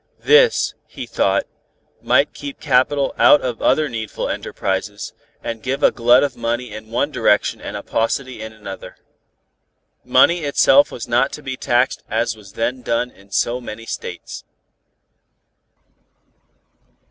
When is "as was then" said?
12.09-12.81